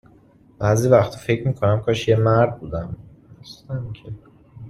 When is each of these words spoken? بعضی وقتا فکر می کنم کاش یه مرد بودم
بعضی 0.59 0.87
وقتا 0.89 1.17
فکر 1.17 1.47
می 1.47 1.53
کنم 1.53 1.81
کاش 1.81 2.07
یه 2.07 2.15
مرد 2.15 2.59
بودم 2.59 2.97